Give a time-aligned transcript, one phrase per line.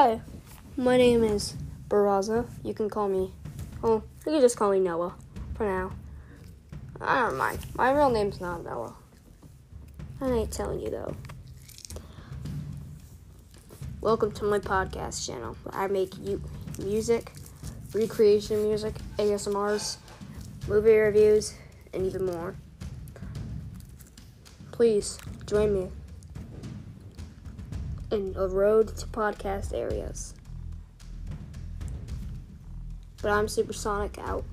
[0.00, 0.20] Hi,
[0.76, 1.56] my name is
[1.88, 2.48] Baraza.
[2.62, 3.32] You can call me,
[3.82, 5.12] oh, you can just call me Noah
[5.56, 5.90] for now.
[7.00, 7.58] I don't mind.
[7.74, 8.94] My real name's not Noah.
[10.20, 11.16] I ain't telling you though.
[14.00, 15.56] Welcome to my podcast channel.
[15.72, 16.40] I make you
[16.78, 17.32] music,
[17.92, 19.96] recreation music, ASMRs,
[20.68, 21.54] movie reviews,
[21.92, 22.54] and even more.
[24.70, 25.88] Please join me
[28.10, 30.34] in a road to podcast areas.
[33.20, 34.44] But I'm Supersonic out.